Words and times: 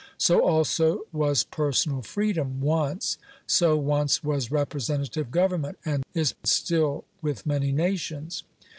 So, 0.17 0.43
also,* 0.43 1.01
was 1.11 1.43
personal 1.43 2.01
freedom 2.01 2.59
once. 2.59 3.19
So 3.45 3.77
once 3.77 4.23
was 4.23 4.49
representative* 4.49 5.29
go* 5.29 5.47
vernment, 5.47 5.75
and 5.85 6.03
is. 6.15 6.33
still 6.43 7.05
with 7.21 7.45
many 7.45 7.71
nations. 7.71 8.41